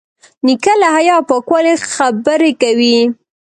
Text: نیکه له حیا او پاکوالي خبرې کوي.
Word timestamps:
نیکه 0.45 0.73
له 0.81 0.87
حیا 0.95 1.15
او 1.19 1.25
پاکوالي 1.29 1.73
خبرې 1.95 2.51
کوي. 2.61 2.97